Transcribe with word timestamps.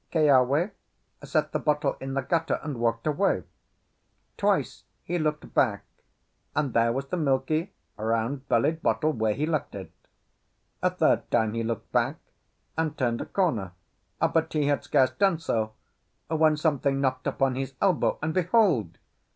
Keawe 0.11 0.71
set 1.23 1.51
the 1.51 1.59
bottle 1.59 1.95
in 1.99 2.15
the 2.15 2.23
gutter 2.23 2.59
and 2.63 2.79
walked 2.79 3.05
away. 3.05 3.43
Twice 4.35 4.83
he 5.03 5.19
looked 5.19 5.53
back, 5.53 5.83
and 6.55 6.73
there 6.73 6.91
was 6.91 7.09
the 7.09 7.17
milky, 7.17 7.73
round 7.97 8.47
bellied 8.49 8.81
bottle 8.81 9.11
where 9.11 9.35
he 9.35 9.45
left 9.45 9.75
it. 9.75 9.91
A 10.81 10.89
third 10.89 11.29
time 11.29 11.53
he 11.53 11.61
looked 11.61 11.91
back, 11.91 12.17
and 12.75 12.97
turned 12.97 13.21
a 13.21 13.27
corner; 13.27 13.73
but 14.19 14.51
he 14.53 14.65
had 14.65 14.83
scarce 14.83 15.11
done 15.11 15.37
so, 15.37 15.73
when 16.29 16.57
something 16.57 16.99
knocked 16.99 17.27
upon 17.27 17.53
his 17.53 17.75
elbow, 17.79 18.17
and 18.23 18.33
behold! 18.33 18.97